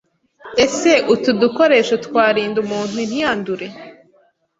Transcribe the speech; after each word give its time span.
Ese 0.65 0.91
utu 1.13 1.29
dukoresho 1.41 1.95
twarinda 2.05 2.57
umuntu 2.65 2.95
ntiyandure 3.07 3.67